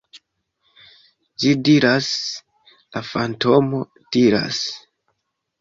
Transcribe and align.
Ĝi 1.43 1.51
diras, 1.67 2.09
la 2.97 3.05
fantomo 3.11 3.83
diras 4.17 4.67